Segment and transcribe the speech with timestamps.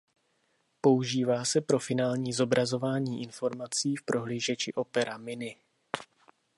[0.81, 5.55] Používá se pro finální zobrazování informací v prohlížeči Opera Mini.